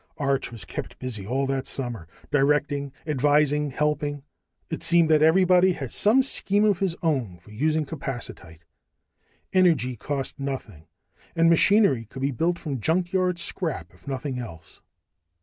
Arch 0.17 0.51
was 0.51 0.65
kept 0.65 0.97
busy 0.97 1.27
all 1.27 1.45
that 1.45 1.67
summer, 1.67 2.07
directing, 2.31 2.91
advising, 3.05 3.69
helping. 3.69 4.23
It 4.71 4.81
seemed 4.81 5.09
that 5.09 5.21
everybody 5.21 5.73
had 5.73 5.93
some 5.93 6.23
scheme 6.23 6.65
of 6.65 6.79
his 6.79 6.95
own 7.03 7.37
for 7.37 7.51
using 7.51 7.85
capacitite. 7.85 8.63
Energy 9.53 9.95
cost 9.95 10.39
nothing, 10.39 10.87
and 11.35 11.51
machinery 11.51 12.05
could 12.05 12.23
be 12.23 12.31
built 12.31 12.57
from 12.57 12.81
junkyard 12.81 13.37
scrap 13.37 13.93
if 13.93 14.07
nothing 14.07 14.39
else. 14.39 14.81